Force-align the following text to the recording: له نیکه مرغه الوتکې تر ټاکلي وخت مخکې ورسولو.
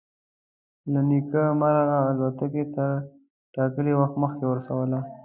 له 0.91 0.99
نیکه 1.09 1.43
مرغه 1.59 1.99
الوتکې 2.09 2.63
تر 2.75 2.89
ټاکلي 3.53 3.93
وخت 3.99 4.15
مخکې 4.23 4.45
ورسولو. 4.47 4.99